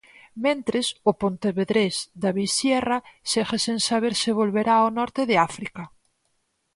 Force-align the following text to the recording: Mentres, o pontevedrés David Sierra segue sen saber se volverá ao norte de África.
Mentres, 0.45 0.87
o 1.09 1.11
pontevedrés 1.21 1.95
David 2.23 2.49
Sierra 2.57 2.97
segue 3.31 3.57
sen 3.65 3.77
saber 3.89 4.13
se 4.21 4.37
volverá 4.41 4.75
ao 4.79 4.89
norte 4.99 5.21
de 5.29 5.35
África. 5.49 5.83